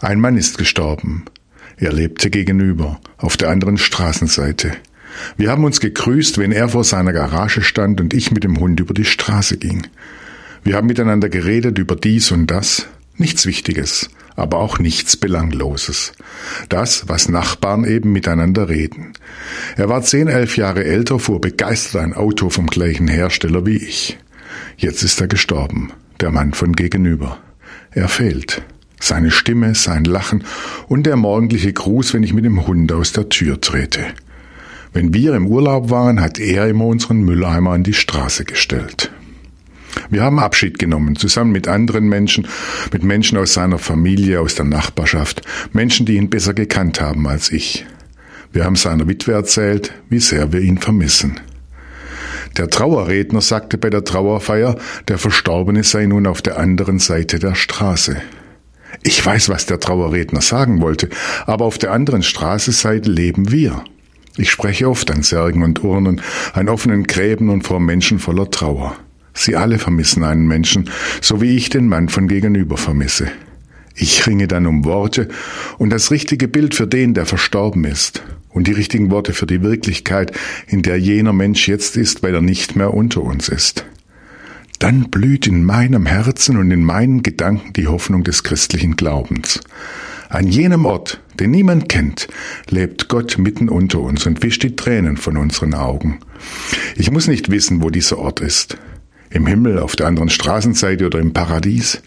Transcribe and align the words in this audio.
Ein 0.00 0.18
Mann 0.18 0.38
ist 0.38 0.56
gestorben. 0.56 1.26
Er 1.76 1.92
lebte 1.92 2.30
gegenüber, 2.30 3.00
auf 3.18 3.36
der 3.36 3.50
anderen 3.50 3.76
Straßenseite. 3.76 4.72
Wir 5.36 5.50
haben 5.50 5.64
uns 5.64 5.78
gegrüßt, 5.78 6.38
wenn 6.38 6.52
er 6.52 6.70
vor 6.70 6.84
seiner 6.84 7.12
Garage 7.12 7.60
stand 7.60 8.00
und 8.00 8.14
ich 8.14 8.30
mit 8.30 8.42
dem 8.44 8.58
Hund 8.58 8.80
über 8.80 8.94
die 8.94 9.04
Straße 9.04 9.58
ging. 9.58 9.86
Wir 10.64 10.76
haben 10.76 10.86
miteinander 10.86 11.28
geredet 11.28 11.78
über 11.78 11.96
dies 11.96 12.30
und 12.30 12.50
das, 12.50 12.86
nichts 13.16 13.44
Wichtiges, 13.44 14.08
aber 14.36 14.58
auch 14.58 14.78
nichts 14.78 15.18
Belangloses. 15.18 16.12
Das, 16.70 17.08
was 17.08 17.28
Nachbarn 17.28 17.84
eben 17.84 18.10
miteinander 18.10 18.70
reden. 18.70 19.12
Er 19.76 19.90
war 19.90 20.00
zehn, 20.02 20.28
elf 20.28 20.56
Jahre 20.56 20.82
älter, 20.82 21.18
fuhr 21.18 21.42
begeistert 21.42 22.00
ein 22.00 22.14
Auto 22.14 22.48
vom 22.48 22.68
gleichen 22.68 23.08
Hersteller 23.08 23.66
wie 23.66 23.76
ich. 23.76 24.18
Jetzt 24.78 25.02
ist 25.02 25.20
er 25.20 25.28
gestorben, 25.28 25.92
der 26.20 26.30
Mann 26.30 26.54
von 26.54 26.72
gegenüber. 26.72 27.38
Er 27.90 28.08
fehlt. 28.08 28.62
Seine 29.10 29.32
Stimme, 29.32 29.74
sein 29.74 30.04
Lachen 30.04 30.44
und 30.86 31.04
der 31.04 31.16
morgendliche 31.16 31.72
Gruß, 31.72 32.14
wenn 32.14 32.22
ich 32.22 32.32
mit 32.32 32.44
dem 32.44 32.64
Hund 32.68 32.92
aus 32.92 33.10
der 33.10 33.28
Tür 33.28 33.60
trete. 33.60 34.04
Wenn 34.92 35.12
wir 35.12 35.34
im 35.34 35.48
Urlaub 35.48 35.90
waren, 35.90 36.20
hat 36.20 36.38
er 36.38 36.68
immer 36.68 36.84
unseren 36.84 37.22
Mülleimer 37.22 37.72
an 37.72 37.82
die 37.82 37.92
Straße 37.92 38.44
gestellt. 38.44 39.10
Wir 40.10 40.22
haben 40.22 40.38
Abschied 40.38 40.78
genommen, 40.78 41.16
zusammen 41.16 41.50
mit 41.50 41.66
anderen 41.66 42.08
Menschen, 42.08 42.46
mit 42.92 43.02
Menschen 43.02 43.36
aus 43.36 43.52
seiner 43.52 43.80
Familie, 43.80 44.38
aus 44.38 44.54
der 44.54 44.66
Nachbarschaft, 44.66 45.42
Menschen, 45.72 46.06
die 46.06 46.14
ihn 46.14 46.30
besser 46.30 46.54
gekannt 46.54 47.00
haben 47.00 47.26
als 47.26 47.50
ich. 47.50 47.84
Wir 48.52 48.64
haben 48.64 48.76
seiner 48.76 49.08
Witwe 49.08 49.32
erzählt, 49.32 49.92
wie 50.08 50.20
sehr 50.20 50.52
wir 50.52 50.60
ihn 50.60 50.78
vermissen. 50.78 51.40
Der 52.58 52.70
Trauerredner 52.70 53.40
sagte 53.40 53.76
bei 53.76 53.90
der 53.90 54.04
Trauerfeier, 54.04 54.76
der 55.08 55.18
Verstorbene 55.18 55.82
sei 55.82 56.06
nun 56.06 56.28
auf 56.28 56.42
der 56.42 56.60
anderen 56.60 57.00
Seite 57.00 57.40
der 57.40 57.56
Straße. 57.56 58.22
Ich 59.02 59.24
weiß, 59.24 59.48
was 59.48 59.66
der 59.66 59.80
Trauerredner 59.80 60.42
sagen 60.42 60.80
wollte, 60.80 61.08
aber 61.46 61.64
auf 61.64 61.78
der 61.78 61.92
anderen 61.92 62.22
Straßenseite 62.22 63.10
leben 63.10 63.50
wir. 63.50 63.82
Ich 64.36 64.50
spreche 64.50 64.88
oft 64.88 65.10
an 65.10 65.22
Särgen 65.22 65.62
und 65.62 65.82
Urnen, 65.82 66.20
an 66.52 66.68
offenen 66.68 67.04
Gräben 67.04 67.48
und 67.48 67.62
vor 67.62 67.80
Menschen 67.80 68.18
voller 68.18 68.50
Trauer. 68.50 68.96
Sie 69.32 69.56
alle 69.56 69.78
vermissen 69.78 70.22
einen 70.22 70.46
Menschen, 70.46 70.90
so 71.20 71.40
wie 71.40 71.56
ich 71.56 71.70
den 71.70 71.88
Mann 71.88 72.08
von 72.08 72.28
gegenüber 72.28 72.76
vermisse. 72.76 73.30
Ich 73.94 74.26
ringe 74.26 74.48
dann 74.48 74.66
um 74.66 74.84
Worte 74.84 75.28
und 75.78 75.90
das 75.90 76.10
richtige 76.10 76.48
Bild 76.48 76.74
für 76.74 76.86
den, 76.86 77.14
der 77.14 77.26
verstorben 77.26 77.84
ist, 77.84 78.22
und 78.48 78.66
die 78.66 78.72
richtigen 78.72 79.10
Worte 79.10 79.32
für 79.32 79.46
die 79.46 79.62
Wirklichkeit, 79.62 80.32
in 80.66 80.82
der 80.82 80.98
jener 80.98 81.32
Mensch 81.32 81.68
jetzt 81.68 81.96
ist, 81.96 82.22
weil 82.22 82.34
er 82.34 82.42
nicht 82.42 82.76
mehr 82.76 82.92
unter 82.94 83.22
uns 83.22 83.48
ist. 83.48 83.84
Dann 84.80 85.10
blüht 85.10 85.46
in 85.46 85.62
meinem 85.62 86.06
Herzen 86.06 86.56
und 86.56 86.70
in 86.70 86.82
meinen 86.82 87.22
Gedanken 87.22 87.74
die 87.74 87.86
Hoffnung 87.86 88.24
des 88.24 88.42
christlichen 88.42 88.96
Glaubens. 88.96 89.60
An 90.30 90.48
jenem 90.48 90.86
Ort, 90.86 91.20
den 91.38 91.50
niemand 91.50 91.88
kennt, 91.88 92.28
lebt 92.68 93.08
Gott 93.08 93.36
mitten 93.36 93.68
unter 93.68 94.00
uns 94.00 94.26
und 94.26 94.42
wischt 94.42 94.62
die 94.62 94.76
Tränen 94.76 95.18
von 95.18 95.36
unseren 95.36 95.74
Augen. 95.74 96.20
Ich 96.96 97.10
muss 97.10 97.28
nicht 97.28 97.50
wissen, 97.50 97.82
wo 97.82 97.90
dieser 97.90 98.18
Ort 98.18 98.40
ist 98.40 98.78
im 99.28 99.46
Himmel, 99.46 99.78
auf 99.78 99.96
der 99.96 100.06
anderen 100.06 100.30
Straßenseite 100.30 101.06
oder 101.06 101.18
im 101.18 101.32
Paradies. 101.32 102.02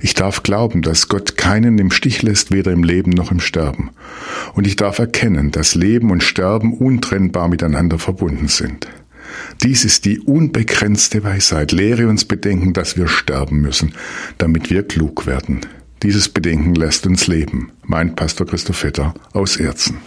Ich 0.00 0.14
darf 0.14 0.42
glauben, 0.42 0.82
dass 0.82 1.08
Gott 1.08 1.36
keinen 1.36 1.78
im 1.78 1.90
Stich 1.90 2.22
lässt, 2.22 2.52
weder 2.52 2.72
im 2.72 2.84
Leben 2.84 3.10
noch 3.10 3.30
im 3.30 3.40
Sterben. 3.40 3.90
Und 4.54 4.66
ich 4.66 4.76
darf 4.76 4.98
erkennen, 4.98 5.50
dass 5.50 5.74
Leben 5.74 6.10
und 6.10 6.22
Sterben 6.22 6.74
untrennbar 6.74 7.48
miteinander 7.48 7.98
verbunden 7.98 8.48
sind. 8.48 8.86
Dies 9.62 9.84
ist 9.84 10.04
die 10.04 10.20
unbegrenzte 10.20 11.24
Weisheit. 11.24 11.72
Lehre 11.72 12.08
uns 12.08 12.24
bedenken, 12.24 12.72
dass 12.72 12.96
wir 12.96 13.08
sterben 13.08 13.60
müssen, 13.60 13.94
damit 14.38 14.70
wir 14.70 14.82
klug 14.82 15.26
werden. 15.26 15.60
Dieses 16.02 16.28
Bedenken 16.28 16.74
lässt 16.74 17.06
uns 17.06 17.26
leben. 17.26 17.72
Mein 17.84 18.16
Pastor 18.16 18.46
Christoph 18.46 18.78
Vetter 18.78 19.14
aus 19.32 19.56
Erzen. 19.56 20.00